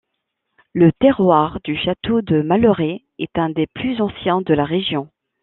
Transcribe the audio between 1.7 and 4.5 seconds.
château de Malleret est un des plus anciens